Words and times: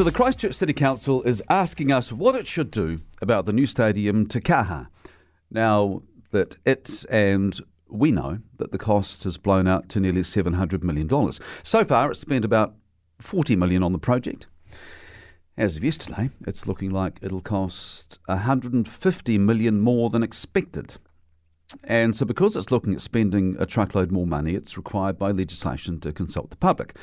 So 0.00 0.04
the 0.04 0.12
Christchurch 0.12 0.54
City 0.54 0.72
Council 0.72 1.22
is 1.24 1.42
asking 1.50 1.92
us 1.92 2.10
what 2.10 2.34
it 2.34 2.46
should 2.46 2.70
do 2.70 3.00
about 3.20 3.44
the 3.44 3.52
new 3.52 3.66
stadium 3.66 4.24
Te 4.24 4.40
Kaha. 4.40 4.88
Now 5.50 6.04
that 6.30 6.56
it's 6.64 7.04
and 7.04 7.60
we 7.86 8.10
know 8.10 8.38
that 8.56 8.72
the 8.72 8.78
cost 8.78 9.24
has 9.24 9.36
blown 9.36 9.68
out 9.68 9.90
to 9.90 10.00
nearly 10.00 10.22
$700 10.22 10.82
million. 10.82 11.30
So 11.62 11.84
far, 11.84 12.10
it's 12.10 12.20
spent 12.20 12.46
about 12.46 12.76
40 13.18 13.56
million 13.56 13.82
on 13.82 13.92
the 13.92 13.98
project. 13.98 14.46
As 15.58 15.76
of 15.76 15.84
yesterday, 15.84 16.30
it's 16.46 16.66
looking 16.66 16.88
like 16.88 17.18
it'll 17.20 17.42
cost 17.42 18.20
150 18.24 19.36
million 19.36 19.80
more 19.80 20.08
than 20.08 20.22
expected. 20.22 20.94
And 21.84 22.16
so, 22.16 22.24
because 22.24 22.56
it's 22.56 22.70
looking 22.70 22.94
at 22.94 23.02
spending 23.02 23.54
a 23.58 23.66
truckload 23.66 24.10
more 24.10 24.26
money, 24.26 24.54
it's 24.54 24.78
required 24.78 25.18
by 25.18 25.30
legislation 25.30 26.00
to 26.00 26.10
consult 26.10 26.48
the 26.48 26.56
public. 26.56 26.96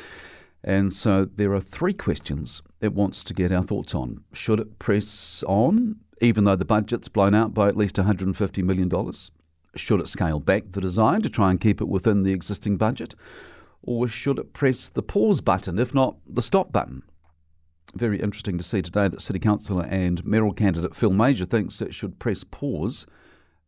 And 0.68 0.92
so 0.92 1.24
there 1.24 1.54
are 1.54 1.62
three 1.62 1.94
questions 1.94 2.62
it 2.82 2.92
wants 2.92 3.24
to 3.24 3.34
get 3.34 3.54
our 3.54 3.64
thoughts 3.64 3.96
on. 3.96 4.26
Should 4.34 4.60
it 4.60 4.80
press 4.80 5.42
on, 5.48 5.96
even 6.20 6.44
though 6.44 6.58
the 6.58 6.66
budget's 6.66 7.08
blown 7.08 7.34
out 7.34 7.54
by 7.54 7.70
at 7.70 7.78
least 7.78 7.96
$150 7.96 8.64
million? 8.66 8.92
Should 9.78 10.02
it 10.02 10.10
scale 10.10 10.42
back 10.42 10.64
the 10.72 10.82
design 10.82 11.22
to 11.22 11.30
try 11.30 11.52
and 11.52 11.62
keep 11.62 11.80
it 11.80 11.88
within 11.88 12.24
the 12.24 12.34
existing 12.34 12.76
budget? 12.76 13.16
Or 13.82 14.10
should 14.10 14.40
it 14.40 14.52
press 14.52 14.90
the 14.90 15.02
pause 15.02 15.40
button, 15.40 15.80
if 15.80 15.96
not 15.96 16.18
the 16.28 16.42
stop 16.42 16.74
button? 16.74 17.04
Very 17.96 18.20
interesting 18.20 18.58
to 18.58 18.64
see 18.64 18.82
today 18.82 19.08
that 19.08 19.22
City 19.22 19.40
Councillor 19.40 19.86
and 19.86 20.26
mayoral 20.26 20.52
candidate 20.52 20.98
Phil 20.98 21.12
Mauger 21.12 21.46
thinks 21.46 21.82
it 21.82 21.94
should 21.94 22.20
press 22.20 22.44
pause 22.44 23.08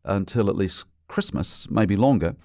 until 0.03 0.49
at 0.49 0.57
least 0.57 0.85
Christmas, 1.07 1.69
maybe 1.71 1.95
longer. 1.95 2.35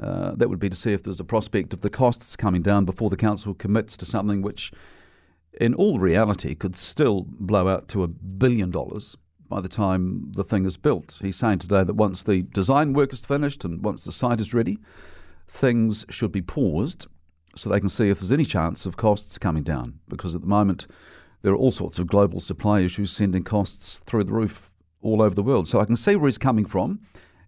Uh, 0.00 0.34
that 0.36 0.48
would 0.48 0.58
be 0.58 0.70
to 0.70 0.76
see 0.76 0.92
if 0.92 1.02
there's 1.02 1.20
a 1.20 1.24
prospect 1.24 1.74
of 1.74 1.82
the 1.82 1.90
costs 1.90 2.34
coming 2.34 2.62
down 2.62 2.84
before 2.84 3.10
the 3.10 3.16
council 3.16 3.52
commits 3.52 3.96
to 3.98 4.06
something 4.06 4.40
which, 4.40 4.72
in 5.60 5.74
all 5.74 5.98
reality, 5.98 6.54
could 6.54 6.74
still 6.74 7.26
blow 7.28 7.68
out 7.68 7.86
to 7.88 8.02
a 8.02 8.08
billion 8.08 8.70
dollars 8.70 9.16
by 9.48 9.60
the 9.60 9.68
time 9.68 10.32
the 10.32 10.44
thing 10.44 10.64
is 10.64 10.78
built. 10.78 11.18
He's 11.20 11.36
saying 11.36 11.58
today 11.58 11.84
that 11.84 11.94
once 11.94 12.22
the 12.22 12.42
design 12.42 12.94
work 12.94 13.12
is 13.12 13.24
finished 13.26 13.64
and 13.64 13.84
once 13.84 14.04
the 14.04 14.12
site 14.12 14.40
is 14.40 14.54
ready, 14.54 14.78
things 15.46 16.06
should 16.08 16.32
be 16.32 16.40
paused 16.40 17.06
so 17.56 17.68
they 17.68 17.80
can 17.80 17.88
see 17.88 18.08
if 18.08 18.20
there's 18.20 18.32
any 18.32 18.44
chance 18.44 18.86
of 18.86 18.96
costs 18.96 19.38
coming 19.38 19.64
down. 19.64 19.98
Because 20.08 20.34
at 20.34 20.40
the 20.40 20.46
moment, 20.46 20.86
there 21.42 21.52
are 21.52 21.56
all 21.56 21.72
sorts 21.72 21.98
of 21.98 22.06
global 22.06 22.40
supply 22.40 22.80
issues 22.80 23.10
sending 23.10 23.42
costs 23.42 23.98
through 24.06 24.24
the 24.24 24.32
roof 24.32 24.72
all 25.02 25.20
over 25.20 25.34
the 25.34 25.42
world. 25.42 25.66
So 25.66 25.80
I 25.80 25.84
can 25.84 25.96
see 25.96 26.16
where 26.16 26.28
he's 26.28 26.38
coming 26.38 26.64
from, 26.64 27.00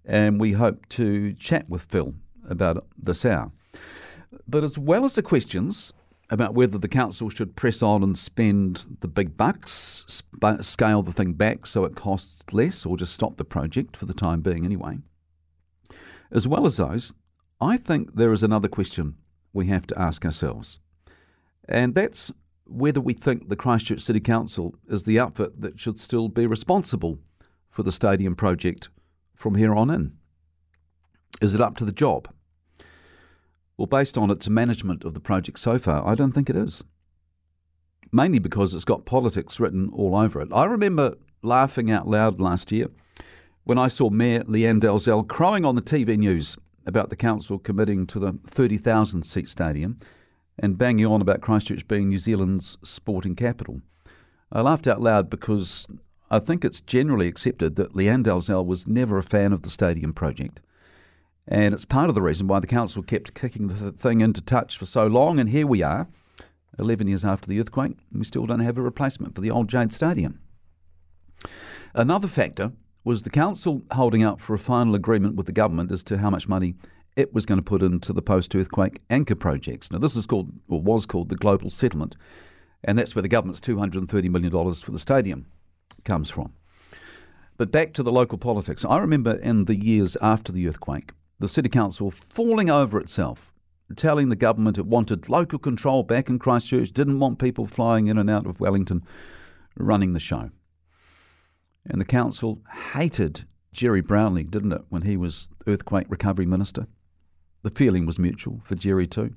and 0.05 0.41
we 0.41 0.53
hope 0.53 0.89
to 0.91 1.33
chat 1.34 1.69
with 1.69 1.83
Phil 1.83 2.14
about 2.53 2.86
this 2.97 3.25
hour. 3.25 3.50
But 4.47 4.62
as 4.62 4.78
well 4.78 5.05
as 5.05 5.17
the 5.17 5.22
questions 5.22 5.92
about 6.31 6.55
whether 6.55 6.78
the 6.78 6.89
council 6.89 7.28
should 7.28 7.56
press 7.56 7.83
on 7.83 8.03
and 8.03 8.17
spend 8.17 8.97
the 9.00 9.09
big 9.09 9.36
bucks, 9.36 10.05
sp- 10.09 10.62
scale 10.62 11.03
the 11.03 11.12
thing 11.12 11.34
back 11.34 11.67
so 11.67 11.84
it 11.84 11.94
costs 11.94 12.53
less, 12.53 12.86
or 12.86 12.97
just 12.97 13.12
stop 13.12 13.36
the 13.36 13.44
project 13.44 13.97
for 13.97 14.06
the 14.06 14.14
time 14.14 14.41
being 14.41 14.64
anyway, 14.64 14.98
as 16.31 16.48
well 16.48 16.64
as 16.64 16.78
those, 16.78 17.12
I 17.61 17.77
think 17.77 18.14
there 18.14 18.33
is 18.33 18.42
another 18.42 18.69
question 18.69 19.16
we 19.53 19.66
have 19.66 19.87
to 19.89 20.00
ask 20.00 20.25
ourselves. 20.25 20.81
And 21.69 21.94
that's 21.94 22.33
whether 22.64 23.00
we 23.00 23.12
think 23.12 23.48
the 23.48 23.56
Christchurch 23.56 24.00
City 24.00 24.20
Council 24.20 24.75
is 24.89 25.05
the 25.05 25.20
outfit 25.20 25.61
that 25.61 25.78
should 25.78 25.98
still 25.98 26.28
be 26.28 26.47
responsible 26.47 27.19
for 27.70 27.83
the 27.83 27.92
stadium 27.92 28.34
project 28.34 28.89
from 29.34 29.56
here 29.56 29.75
on 29.75 29.91
in. 29.91 30.16
Is 31.41 31.55
it 31.55 31.61
up 31.61 31.77
to 31.77 31.84
the 31.84 31.92
job? 31.92 32.28
Well, 33.83 33.88
based 33.88 34.16
on 34.16 34.30
its 34.30 34.48
management 34.48 35.02
of 35.02 35.14
the 35.14 35.19
project 35.19 35.58
so 35.58 35.77
far, 35.77 36.06
I 36.06 36.14
don't 36.14 36.30
think 36.30 36.48
it 36.48 36.55
is. 36.55 36.84
Mainly 38.12 38.38
because 38.38 38.75
it's 38.75 38.84
got 38.84 39.06
politics 39.06 39.58
written 39.58 39.91
all 39.92 40.14
over 40.14 40.41
it. 40.41 40.50
I 40.52 40.66
remember 40.66 41.16
laughing 41.42 41.91
out 41.91 42.06
loud 42.06 42.41
last 42.41 42.70
year 42.70 42.86
when 43.64 43.78
I 43.78 43.88
saw 43.88 44.08
Mayor 44.08 44.44
Lianne 44.44 44.80
Dalziel 44.80 45.27
crowing 45.27 45.64
on 45.64 45.75
the 45.75 45.83
TV 45.83 46.16
news 46.16 46.56
about 46.87 47.10
the 47.10 47.16
council 47.16 47.59
committing 47.59 48.06
to 48.06 48.20
the 48.20 48.38
30,000 48.47 49.25
seat 49.25 49.48
stadium 49.48 49.99
and 50.60 50.78
banging 50.78 51.06
on 51.06 51.20
about 51.20 51.41
Christchurch 51.41 51.88
being 51.88 52.09
New 52.09 52.19
Zealand's 52.19 52.78
sporting 52.84 53.34
capital. 53.34 53.81
I 54.53 54.60
laughed 54.60 54.87
out 54.87 55.00
loud 55.00 55.28
because 55.28 55.88
I 56.31 56.38
think 56.38 56.64
it's 56.64 56.81
generally 56.81 57.26
accepted 57.26 57.75
that 57.75 57.94
Lianne 57.94 58.22
Dalziel 58.22 58.64
was 58.64 58.87
never 58.87 59.19
a 59.19 59.25
fan 59.25 59.53
of 59.53 59.62
the 59.62 59.70
stadium 59.70 60.12
project. 60.12 60.60
And 61.48 61.75
it's 61.75 61.84
part 61.84 62.08
of 62.08 62.14
the 62.14 62.22
reason 62.22 62.47
why 62.47 62.60
the 62.60 62.66
council 62.66 63.03
kept 63.03 63.34
kicking 63.34 63.69
the 63.69 63.92
thing 63.92 64.20
into 64.20 64.41
touch 64.41 64.78
for 64.78 64.86
so 64.86 65.06
long. 65.06 65.41
And 65.41 65.48
here 65.48 65.66
we 65.66 65.82
are, 65.82 66.08
11 66.78 67.08
years 67.08 67.25
after 67.25 67.48
the 67.48 67.60
earthquake, 67.60 67.97
and 68.10 68.20
we 68.20 68.25
still 68.25 68.47
don't 68.47 68.60
have 68.60 68.78
a 68.78 68.82
replacement 68.82 69.34
for 69.34 69.41
the 69.41 69.50
old 69.50 69.69
Jade 69.69 69.92
Stadium. 69.92 70.41
Another 71.94 72.28
factor 72.28 72.72
was 73.04 73.22
the 73.22 73.31
council 73.31 73.82
holding 73.92 74.22
out 74.22 74.41
for 74.41 74.54
a 74.54 74.58
final 74.58 74.94
agreement 74.94 75.34
with 75.34 75.47
the 75.47 75.52
government 75.52 75.91
as 75.91 76.04
to 76.04 76.19
how 76.19 76.31
much 76.31 76.48
money 76.48 76.76
it 77.16 77.34
was 77.34 77.44
going 77.44 77.58
to 77.58 77.62
put 77.62 77.82
into 77.82 78.12
the 78.12 78.22
post-earthquake 78.22 79.00
anchor 79.10 79.34
projects. 79.34 79.91
Now, 79.91 79.98
this 79.98 80.16
is 80.16 80.25
called, 80.25 80.50
or 80.69 80.81
was 80.81 81.04
called, 81.04 81.28
the 81.28 81.36
global 81.36 81.69
settlement, 81.69 82.16
and 82.84 82.98
that's 82.98 83.14
where 83.14 83.22
the 83.22 83.28
government's 83.28 83.60
$230 83.60 84.31
million 84.31 84.50
for 84.75 84.91
the 84.91 84.98
stadium 84.98 85.47
comes 86.04 86.31
from. 86.31 86.52
But 87.58 87.70
back 87.70 87.92
to 87.94 88.02
the 88.02 88.12
local 88.12 88.38
politics. 88.38 88.84
I 88.84 88.98
remember 88.98 89.32
in 89.34 89.66
the 89.66 89.76
years 89.76 90.16
after 90.22 90.52
the 90.52 90.66
earthquake, 90.66 91.12
the 91.42 91.48
City 91.48 91.69
Council 91.69 92.12
falling 92.12 92.70
over 92.70 93.00
itself, 93.00 93.53
telling 93.97 94.28
the 94.28 94.36
government 94.36 94.78
it 94.78 94.86
wanted 94.86 95.28
local 95.28 95.58
control 95.58 96.04
back 96.04 96.28
in 96.28 96.38
Christchurch, 96.38 96.92
didn't 96.92 97.19
want 97.19 97.41
people 97.41 97.66
flying 97.66 98.06
in 98.06 98.16
and 98.16 98.30
out 98.30 98.47
of 98.47 98.60
Wellington 98.60 99.03
running 99.76 100.12
the 100.12 100.20
show. 100.20 100.50
And 101.84 102.00
the 102.00 102.04
council 102.04 102.62
hated 102.94 103.42
Gerry 103.72 104.02
Brownlee, 104.02 104.44
didn't 104.44 104.70
it, 104.70 104.82
when 104.88 105.02
he 105.02 105.16
was 105.16 105.48
Earthquake 105.66 106.06
Recovery 106.08 106.47
Minister? 106.47 106.86
The 107.64 107.70
feeling 107.70 108.06
was 108.06 108.20
mutual 108.20 108.60
for 108.62 108.76
Gerry 108.76 109.08
too. 109.08 109.34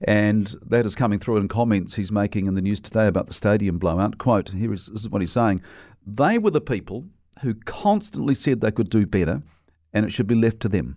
And 0.00 0.52
that 0.66 0.84
is 0.84 0.96
coming 0.96 1.20
through 1.20 1.36
in 1.36 1.46
comments 1.46 1.94
he's 1.94 2.10
making 2.10 2.46
in 2.46 2.54
the 2.54 2.62
news 2.62 2.80
today 2.80 3.06
about 3.06 3.28
the 3.28 3.32
stadium 3.32 3.76
blowout. 3.76 4.18
Quote, 4.18 4.48
here 4.48 4.72
is, 4.72 4.88
this 4.88 5.02
is 5.02 5.08
what 5.08 5.22
he's 5.22 5.30
saying. 5.30 5.62
They 6.04 6.36
were 6.36 6.50
the 6.50 6.60
people 6.60 7.06
who 7.42 7.54
constantly 7.54 8.34
said 8.34 8.60
they 8.60 8.72
could 8.72 8.90
do 8.90 9.06
better 9.06 9.44
and 9.92 10.04
it 10.04 10.10
should 10.10 10.26
be 10.26 10.34
left 10.34 10.58
to 10.58 10.68
them. 10.68 10.96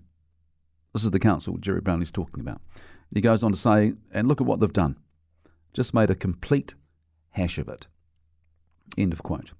This 0.98 1.04
is 1.04 1.12
the 1.12 1.20
council 1.20 1.60
Gerry 1.60 1.80
Brownlee's 1.80 2.12
talking 2.12 2.42
about. 2.42 2.60
He 3.14 3.22
goes 3.22 3.44
on 3.44 3.52
to 3.52 3.56
say, 3.56 3.94
and 4.12 4.28
look 4.28 4.42
at 4.42 4.48
what 4.48 4.60
they've 4.60 4.74
done. 4.74 4.98
Just 5.72 5.94
made 5.94 6.10
a 6.10 6.16
complete 6.16 6.74
hash 7.30 7.60
of 7.60 7.70
it. 7.70 7.86
End 8.98 9.14
of 9.14 9.22
quote. 9.22 9.52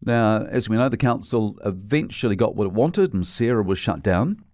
Now, 0.00 0.44
as 0.44 0.68
we 0.68 0.76
know, 0.76 0.88
the 0.88 0.96
council 0.96 1.58
eventually 1.64 2.36
got 2.36 2.54
what 2.54 2.68
it 2.68 2.72
wanted 2.72 3.12
and 3.12 3.26
CERA 3.26 3.64
was 3.64 3.80
shut 3.80 4.04
down. 4.04 4.44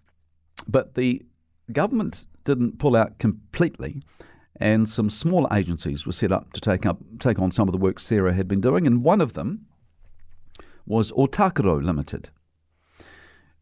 But 0.67 0.95
the 0.95 1.21
government 1.71 2.25
didn't 2.43 2.79
pull 2.79 2.95
out 2.95 3.19
completely, 3.19 4.01
and 4.55 4.89
some 4.89 5.11
smaller 5.11 5.55
agencies 5.55 6.07
were 6.07 6.11
set 6.11 6.31
up 6.31 6.53
to 6.53 6.59
take 6.59 6.87
up 6.87 6.97
take 7.19 7.37
on 7.37 7.51
some 7.51 7.67
of 7.67 7.71
the 7.71 7.77
work 7.77 7.99
CERA 7.99 8.33
had 8.33 8.47
been 8.47 8.61
doing, 8.61 8.87
and 8.87 9.03
one 9.03 9.21
of 9.21 9.33
them 9.33 9.67
was 10.87 11.11
Otakaro 11.11 11.83
Limited. 11.83 12.31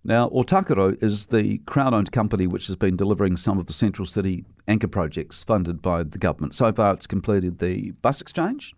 Now, 0.03 0.29
Otakaro 0.29 1.01
is 1.03 1.27
the 1.27 1.59
Crown 1.59 1.93
owned 1.93 2.11
company 2.11 2.47
which 2.47 2.67
has 2.67 2.75
been 2.75 2.95
delivering 2.95 3.37
some 3.37 3.59
of 3.59 3.67
the 3.67 3.73
Central 3.73 4.05
City 4.05 4.45
anchor 4.67 4.87
projects 4.87 5.43
funded 5.43 5.81
by 5.81 6.03
the 6.03 6.17
government. 6.17 6.55
So 6.55 6.71
far, 6.71 6.93
it's 6.93 7.05
completed 7.05 7.59
the 7.59 7.91
bus 8.01 8.19
exchange, 8.19 8.73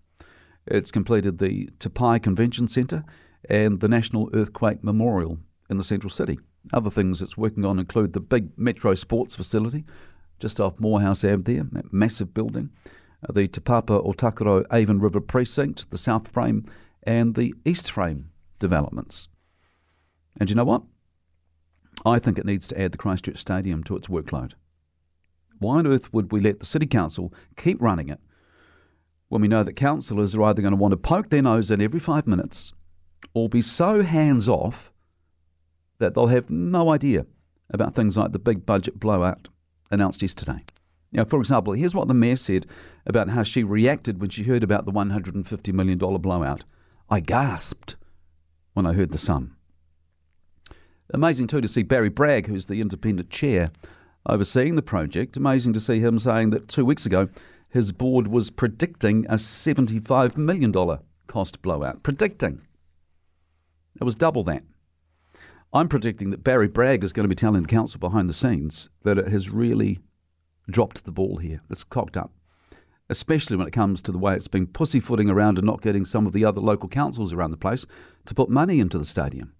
it's 0.67 0.91
completed 0.91 1.37
the 1.37 1.69
Te 1.79 1.89
Pae 1.89 2.19
Convention 2.19 2.67
Centre, 2.67 3.05
and 3.49 3.79
the 3.79 3.87
National 3.87 4.29
Earthquake 4.33 4.83
Memorial 4.83 5.37
in 5.69 5.77
the 5.77 5.83
Central 5.83 6.09
City. 6.09 6.39
Other 6.73 6.89
things 6.89 7.21
it's 7.21 7.37
working 7.37 7.65
on 7.65 7.79
include 7.79 8.13
the 8.13 8.19
big 8.19 8.57
Metro 8.57 8.93
Sports 8.93 9.35
facility 9.35 9.85
just 10.39 10.59
off 10.59 10.79
Moorhouse 10.79 11.23
Ave 11.23 11.43
there, 11.43 11.63
that 11.71 11.93
massive 11.93 12.33
building, 12.33 12.69
uh, 13.27 13.31
the 13.31 13.47
Te 13.47 13.61
Papa 13.61 13.99
Otakaro 14.01 14.65
Avon 14.73 14.99
River 14.99 15.21
Precinct, 15.21 15.89
the 15.89 15.97
South 15.97 16.29
Frame, 16.31 16.63
and 17.03 17.35
the 17.35 17.53
East 17.63 17.91
Frame 17.91 18.29
developments. 18.59 19.29
And 20.39 20.49
you 20.49 20.55
know 20.55 20.65
what? 20.65 20.83
I 22.05 22.19
think 22.19 22.37
it 22.37 22.45
needs 22.45 22.67
to 22.67 22.81
add 22.81 22.91
the 22.91 22.97
Christchurch 22.97 23.37
Stadium 23.37 23.83
to 23.85 23.95
its 23.95 24.07
workload. 24.07 24.53
Why 25.59 25.77
on 25.77 25.87
earth 25.87 26.11
would 26.13 26.31
we 26.31 26.41
let 26.41 26.59
the 26.59 26.65
City 26.65 26.85
Council 26.85 27.33
keep 27.55 27.81
running 27.81 28.09
it 28.09 28.19
when 29.29 29.41
we 29.41 29.47
know 29.47 29.63
that 29.63 29.73
councillors 29.73 30.35
are 30.35 30.43
either 30.43 30.61
going 30.61 30.73
to 30.73 30.77
want 30.77 30.91
to 30.91 30.97
poke 30.97 31.29
their 31.29 31.41
nose 31.41 31.71
in 31.71 31.81
every 31.81 31.99
five 31.99 32.27
minutes 32.27 32.73
or 33.33 33.47
be 33.49 33.61
so 33.61 34.01
hands 34.01 34.49
off 34.49 34.91
that 35.99 36.13
they'll 36.13 36.27
have 36.27 36.49
no 36.49 36.91
idea 36.91 37.25
about 37.69 37.95
things 37.95 38.17
like 38.17 38.31
the 38.31 38.39
big 38.39 38.65
budget 38.65 38.99
blowout 38.99 39.47
announced 39.89 40.21
yesterday? 40.21 40.63
Now, 41.13 41.25
for 41.25 41.39
example, 41.39 41.73
here's 41.73 41.95
what 41.95 42.07
the 42.07 42.13
Mayor 42.13 42.35
said 42.35 42.65
about 43.05 43.29
how 43.29 43.43
she 43.43 43.63
reacted 43.63 44.19
when 44.19 44.29
she 44.29 44.43
heard 44.43 44.63
about 44.63 44.85
the 44.85 44.91
$150 44.91 45.73
million 45.73 45.97
blowout. 45.97 46.63
I 47.09 47.19
gasped 47.19 47.95
when 48.73 48.85
I 48.85 48.93
heard 48.93 49.11
the 49.11 49.17
sum. 49.17 49.55
Amazing 51.11 51.47
too 51.47 51.61
to 51.61 51.67
see 51.67 51.83
Barry 51.83 52.09
Bragg, 52.09 52.47
who's 52.47 52.67
the 52.67 52.81
independent 52.81 53.29
chair 53.29 53.69
overseeing 54.25 54.75
the 54.75 54.81
project. 54.81 55.37
Amazing 55.37 55.73
to 55.73 55.79
see 55.79 55.99
him 55.99 56.17
saying 56.19 56.51
that 56.51 56.67
two 56.67 56.85
weeks 56.85 57.05
ago 57.05 57.29
his 57.69 57.91
board 57.91 58.27
was 58.27 58.51
predicting 58.51 59.25
a 59.25 59.33
$75 59.33 60.37
million 60.37 60.71
cost 61.27 61.61
blowout. 61.61 62.03
Predicting. 62.03 62.61
It 63.99 64.03
was 64.03 64.15
double 64.15 64.43
that. 64.43 64.63
I'm 65.73 65.87
predicting 65.87 66.29
that 66.29 66.43
Barry 66.43 66.67
Bragg 66.67 67.03
is 67.03 67.13
going 67.13 67.23
to 67.23 67.29
be 67.29 67.35
telling 67.35 67.63
the 67.63 67.67
council 67.67 67.99
behind 67.99 68.29
the 68.29 68.33
scenes 68.33 68.91
that 69.01 69.17
it 69.17 69.27
has 69.29 69.49
really 69.49 69.99
dropped 70.69 71.03
the 71.03 71.11
ball 71.11 71.37
here. 71.37 71.61
It's 71.69 71.83
cocked 71.83 72.15
up, 72.15 72.31
especially 73.09 73.57
when 73.57 73.67
it 73.67 73.71
comes 73.71 74.03
to 74.03 74.11
the 74.11 74.19
way 74.19 74.35
it's 74.35 74.47
been 74.47 74.67
pussyfooting 74.67 75.29
around 75.29 75.57
and 75.57 75.65
not 75.65 75.81
getting 75.81 76.05
some 76.05 76.27
of 76.27 76.31
the 76.31 76.45
other 76.45 76.61
local 76.61 76.89
councils 76.89 77.33
around 77.33 77.51
the 77.51 77.57
place 77.57 77.87
to 78.25 78.35
put 78.35 78.49
money 78.49 78.79
into 78.79 78.99
the 78.99 79.03
stadium. 79.03 79.53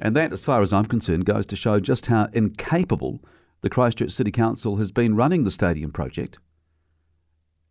And 0.00 0.14
that, 0.16 0.32
as 0.32 0.44
far 0.44 0.62
as 0.62 0.72
I'm 0.72 0.86
concerned, 0.86 1.24
goes 1.24 1.46
to 1.46 1.56
show 1.56 1.80
just 1.80 2.06
how 2.06 2.28
incapable 2.32 3.20
the 3.60 3.70
Christchurch 3.70 4.12
City 4.12 4.30
Council 4.30 4.76
has 4.76 4.92
been 4.92 5.16
running 5.16 5.44
the 5.44 5.50
stadium 5.50 5.90
project 5.90 6.38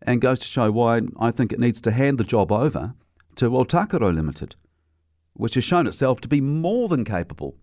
and 0.02 0.22
goes 0.22 0.40
to 0.40 0.46
show 0.46 0.72
why 0.72 1.02
I 1.20 1.32
think 1.32 1.52
it 1.52 1.60
needs 1.60 1.82
to 1.82 1.92
hand 1.92 2.18
the 2.18 2.24
job 2.24 2.52
over 2.52 2.94
to 3.36 3.50
Otakaro 3.50 4.14
Limited, 4.14 4.56
which 5.34 5.56
has 5.56 5.64
shown 5.64 5.88
itself 5.88 6.22
to 6.22 6.28
be 6.28 6.42
more 6.42 6.88
than 6.88 7.06
capable 7.06 7.56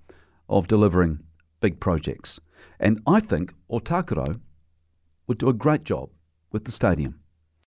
of 0.49 0.69
delivering 0.69 1.21
big 1.61 1.81
projects. 1.81 2.41
And 2.81 3.01
I 3.07 3.21
think 3.21 3.53
Otakaro 3.71 4.41
would 5.27 5.39
do 5.39 5.49
a 5.49 5.55
great 5.55 5.85
job 5.85 6.11
with 6.53 6.65
the 6.65 6.73
stadium. 6.73 7.21